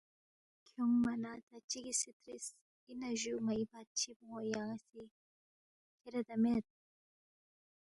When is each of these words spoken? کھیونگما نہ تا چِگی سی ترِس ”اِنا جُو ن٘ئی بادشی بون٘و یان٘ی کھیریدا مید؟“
کھیونگما 0.67 1.13
نہ 1.23 1.31
تا 1.47 1.55
چِگی 1.69 1.93
سی 1.99 2.11
ترِس 2.21 2.45
”اِنا 2.89 3.09
جُو 3.19 3.33
ن٘ئی 3.45 3.63
بادشی 3.71 4.11
بون٘و 4.17 4.39
یان٘ی 4.51 5.03
کھیریدا 5.99 6.35
مید؟“ 6.43 6.65